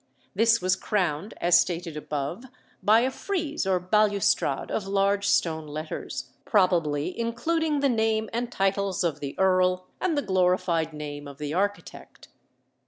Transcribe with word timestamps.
This 0.33 0.63
was 0.63 0.75
crowned, 0.75 1.35
as 1.39 1.59
stated 1.59 1.95
above, 1.95 2.45
by 2.81 3.01
a 3.01 3.11
frieze 3.11 3.67
or 3.67 3.79
balustrade 3.79 4.71
of 4.71 4.87
large 4.87 5.27
stone 5.29 5.67
letters, 5.67 6.31
probably 6.43 7.15
including 7.19 7.81
the 7.81 7.87
name 7.89 8.27
and 8.33 8.51
titles 8.51 9.03
of 9.03 9.19
the 9.19 9.37
earl 9.37 9.85
and 10.01 10.17
the 10.17 10.23
glorified 10.23 10.91
name 10.91 11.27
of 11.27 11.37
the 11.37 11.53
architect. 11.53 12.29